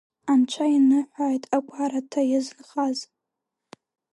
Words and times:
Анцәа 0.31 0.65
иныҳәааит 0.75 1.43
агәараҭа 1.57 2.21
иазынхаз! 2.25 2.97